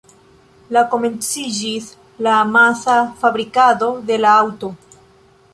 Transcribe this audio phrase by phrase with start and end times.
[0.77, 1.91] La komenciĝis
[2.29, 4.73] la amasa fabrikado de la aŭto.